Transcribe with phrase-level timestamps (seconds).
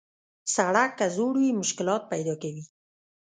[0.55, 2.63] سړک که زوړ وي، مشکلات پیدا کوي.